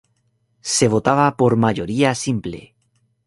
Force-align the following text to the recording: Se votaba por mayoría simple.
Se 0.75 0.87
votaba 0.87 1.37
por 1.37 1.57
mayoría 1.57 2.15
simple. 2.15 2.73